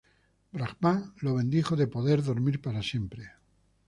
[0.53, 3.33] Brahmá lo bendijo de poder dormir para siempre.